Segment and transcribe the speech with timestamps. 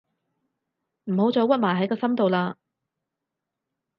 [1.03, 2.55] 唔好再屈埋喺個心度喇